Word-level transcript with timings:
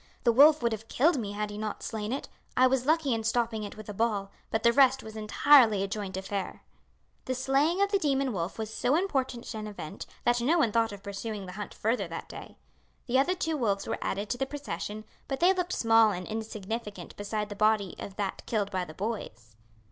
"The 0.23 0.31
wolf 0.31 0.63
would 0.63 0.71
have 0.71 0.87
killed 0.87 1.19
me 1.19 1.33
had 1.33 1.51
he 1.51 1.59
not 1.59 1.83
slain 1.83 2.11
it. 2.11 2.27
I 2.57 2.65
was 2.65 2.87
lucky 2.87 3.13
in 3.13 3.23
stopping 3.23 3.61
it 3.61 3.77
with 3.77 3.87
a 3.87 3.93
ball, 3.93 4.31
but 4.49 4.63
the 4.63 4.73
rest 4.73 5.03
was 5.03 5.15
entirely 5.15 5.83
a 5.83 5.87
joint 5.87 6.17
affair." 6.17 6.63
The 7.25 7.35
slaying 7.35 7.83
of 7.83 7.91
the 7.91 7.99
demon 7.99 8.33
wolf 8.33 8.57
was 8.57 8.73
so 8.73 8.95
important 8.95 9.53
an 9.53 9.67
event 9.67 10.07
that 10.25 10.41
no 10.41 10.57
one 10.57 10.71
thought 10.71 10.91
of 10.91 11.03
pursuing 11.03 11.45
the 11.45 11.51
hunt 11.51 11.75
further 11.75 12.07
that 12.07 12.27
day. 12.27 12.57
The 13.05 13.19
other 13.19 13.35
two 13.35 13.55
wolves 13.55 13.85
were 13.85 13.99
added 14.01 14.27
to 14.31 14.39
the 14.39 14.47
procession, 14.47 15.05
but 15.27 15.39
they 15.39 15.53
looked 15.53 15.71
small 15.73 16.09
and 16.09 16.25
insignificant 16.25 17.15
beside 17.15 17.49
the 17.49 17.55
body 17.55 17.93
of 17.99 18.15
that 18.15 18.41
killed 18.47 18.71
by 18.71 18.85
the 18.85 18.95
boys. 18.95 19.55